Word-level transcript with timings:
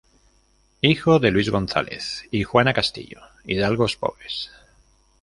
Hijo 0.81 1.19
de 1.19 1.29
Luis 1.29 1.51
González 1.51 2.25
y 2.31 2.41
Juana 2.41 2.73
Castillo, 2.73 3.21
hidalgos 3.45 3.97
pobres. 3.97 4.49